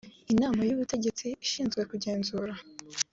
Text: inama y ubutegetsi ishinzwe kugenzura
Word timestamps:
inama 0.33 0.61
y 0.67 0.73
ubutegetsi 0.75 1.27
ishinzwe 1.45 1.81
kugenzura 1.89 2.53